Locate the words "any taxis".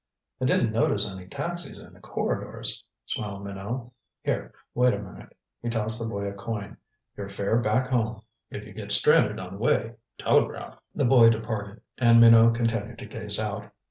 1.13-1.77